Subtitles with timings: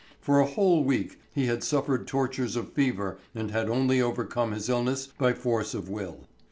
[0.19, 4.67] For a whole week he had suffered tortures of fever and had only overcome his
[4.67, 6.27] illness by force of will.